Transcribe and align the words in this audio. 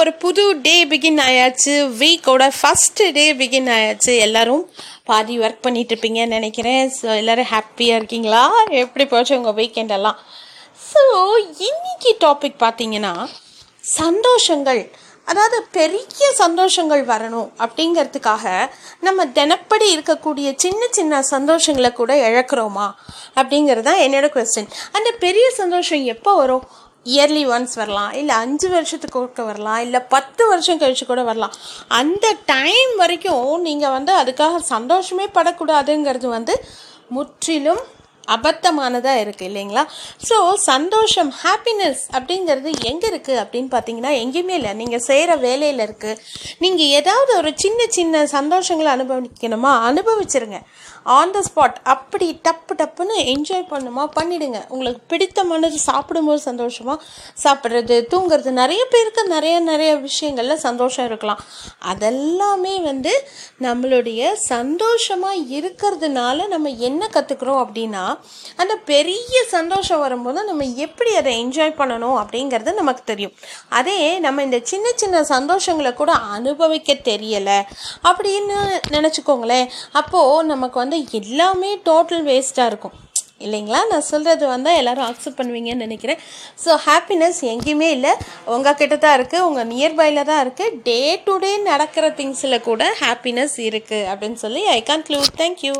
ஒரு 0.00 0.10
புது 0.22 0.42
டே 0.66 0.74
பிகின் 0.90 1.20
ஆயாச்சு. 1.28 1.74
வீக்கோட 2.00 2.44
ஃபஸ்ட்டு 2.58 3.04
டே 3.16 3.24
பிகின் 3.40 3.70
ஆயாச்சு. 3.76 4.12
எல்லோரும் 4.26 4.62
பாதி 5.10 5.34
ஒர்க் 5.44 5.64
பண்ணிட்டு 5.66 5.92
இருப்பீங்கன்னு 5.94 6.36
நினைக்கிறேன். 6.38 6.84
ஸோ 6.98 7.08
எல்லோரும் 7.20 7.50
ஹாப்பியாக 7.54 7.98
இருக்கீங்களா? 8.00 8.42
எப்படி 8.84 9.04
போச்சு 9.12 9.38
உங்கள் 9.40 9.58
வீக்கெண்ட் 9.60 9.94
எல்லாம்? 9.98 10.18
ஸோ 10.90 11.02
இன்னைக்கு 11.68 12.12
டாபிக் 12.24 12.58
பார்த்தீங்கன்னா 12.64 13.12
சந்தோஷங்கள். 14.00 14.82
அதாவது 15.30 15.58
பெரிய 15.78 16.26
சந்தோஷங்கள் 16.42 17.02
வரணும் 17.12 17.48
அப்படிங்கிறதுக்காக 17.64 18.44
நம்ம 19.06 19.26
தினப்படி 19.38 19.86
இருக்கக்கூடிய 19.94 20.48
சின்ன 20.64 20.82
சின்ன 20.98 21.20
சந்தோஷங்களை 21.34 21.90
கூட 22.00 22.12
இழக்கிறோமா? 22.28 22.86
அப்படிங்கிறது 23.40 23.86
தான் 23.88 24.04
என்னோட 24.06 24.28
கொஸ்டின் 24.36 24.70
அந்த 24.98 25.10
பெரிய 25.24 25.48
சந்தோஷம் 25.60 26.04
எப்போ 26.14 26.32
வரும்? 26.42 26.64
இயர்லி 27.04 27.42
ஒன்ஸ் 27.54 27.74
வரலாம் 27.74 28.12
இல்லை 28.12 28.34
அஞ்சு 28.34 28.68
வருஷத்துக்கு 28.68 29.20
ஒருக்க 29.22 29.44
வரலாம் 29.44 29.80
இல்லை 29.80 30.00
பத்து 30.00 30.48
வருஷம் 30.48 30.80
கழிச்சு 30.80 31.06
கூட 31.06 31.22
வரலாம். 31.22 31.52
அந்த 31.88 32.34
டைம் 32.46 32.96
வரைக்கும் 32.96 33.60
நீங்கள் 33.60 33.90
வந்து 33.90 34.14
அதுக்காக 34.16 34.56
சந்தோஷமே 34.56 35.26
படக்கூடாதுங்கிறது 35.26 36.26
வந்து 36.26 36.64
முற்றிலும் 37.08 37.80
அபத்தமானதாக 38.36 39.22
இருக்குது 39.24 39.48
இல்லைங்களா? 39.50 39.84
ஸோ 40.28 40.36
சந்தோஷம் 40.70 41.32
ஹாப்பினஸ் 41.42 42.02
அப்படிங்கிறது 42.16 42.70
எங்கே 42.90 43.08
இருக்குது 43.12 43.40
அப்படின்னு 43.42 43.70
பார்த்தீங்கன்னா 43.74 44.12
எங்கேயுமே 44.22 44.56
இல்லை. 44.60 44.72
நீங்கள் 44.82 45.04
செய்கிற 45.08 45.36
வேலையில் 45.46 45.84
இருக்குது 45.86 46.20
நீங்கள் 46.64 46.92
ஏதாவது 47.00 47.32
ஒரு 47.40 47.52
சின்ன 47.64 47.86
சின்ன 47.98 48.24
சந்தோஷங்களை 48.36 48.92
அனுபவிக்கணுமா? 48.96 49.72
அனுபவிச்சிருங்க. 49.90 50.60
ஆன் 51.16 51.32
த 51.34 51.40
ஸ்பாட் 51.48 51.76
அப்படி 51.92 52.26
டப்பு 52.46 52.72
டப்புன்னு 52.80 53.14
என்ஜாய் 53.34 53.68
பண்ணுமா? 53.72 54.02
பண்ணிடுங்க. 54.18 54.58
உங்களுக்கு 54.72 55.02
பிடித்தமானது 55.12 55.78
சாப்பிடும்போது 55.88 56.40
சந்தோஷமாக 56.48 57.04
சாப்பிட்றது 57.44 57.96
தூங்குறது 58.12 58.50
நிறைய 58.62 58.82
பேருக்கு 58.94 59.22
நிறைய 59.34 59.56
நிறைய 59.70 59.92
விஷயங்களில் 60.08 60.64
சந்தோஷம் 60.66 61.06
இருக்கலாம். 61.10 61.42
அதெல்லாமே 61.92 62.74
வந்து 62.90 63.12
நம்மளுடைய 63.66 64.32
சந்தோஷமாக 64.52 65.44
இருக்கிறதுனால 65.58 66.48
நம்ம 66.54 66.68
என்ன 66.88 67.08
கற்றுக்குறோம் 67.16 67.62
அப்படின்னா 67.64 68.04
அந்த 68.62 68.74
பெரிய 68.92 69.36
சந்தோஷம் 69.54 70.02
வரும்போது 70.04 70.42
நம்ம 70.50 70.68
எப்படி 70.86 71.10
அதை 71.20 71.32
என்ஜாய் 71.42 71.78
பண்ணணும் 71.80 72.18
அப்படிங்கிறது 72.22 72.72
நமக்கு 72.80 73.04
தெரியும். 73.10 73.34
அதே 73.78 73.98
நம்ம 74.26 74.44
இந்த 74.48 74.60
சின்ன 74.72 74.92
சின்ன 75.02 75.24
சந்தோஷங்களை 75.34 75.92
கூட 76.02 76.12
அனுபவிக்க 76.36 77.00
தெரியலை 77.10 77.58
அப்படின்னு 78.10 78.56
நினச்சிக்கோங்களேன். 78.96 79.68
அப்போது 80.02 80.48
நமக்கு 80.52 80.78
வந்து 80.84 81.00
எல்லாமே 81.20 81.72
டோட்டல் 81.90 82.24
வேஸ்ட்டாக 82.30 82.72
இருக்கும். 82.72 82.96
இல்லைங்களா? 83.46 83.80
நான் 83.90 84.06
சொல்கிறது 84.10 84.44
வந்து 84.52 84.70
எல்லோரும் 84.78 85.08
அக்செப்ட் 85.08 85.38
பண்ணுவீங்கன்னு 85.40 85.84
நினைக்கிறேன். 85.86 86.22
ஸோ 86.62 86.70
ஹாப்பினஸ் 86.86 87.38
எங்கேயுமே 87.50 87.88
இல்லை. 87.96 88.12
உங்கள் 88.54 88.78
கிட்ட 88.80 88.96
தான் 89.04 89.16
இருக்குது 89.18 89.44
உங்கள் 89.48 89.68
நியர்பையில் 89.74 90.28
தான் 90.30 90.42
இருக்குது 90.44 90.80
டே 90.88 90.98
டு 91.26 91.34
டே 91.44 91.52
நடக்கிற 91.70 92.08
திங்ஸில் 92.20 92.64
கூட 92.68 92.90
ஹாப்பினஸ் 93.04 93.56
இருக்குது 93.68 94.08
அப்படின்னு 94.14 94.40
சொல்லி 94.46 94.64
ஐ 94.76 94.80
கான்க்ளூட் 94.90 95.32
தேங்க்யூ 95.42 95.76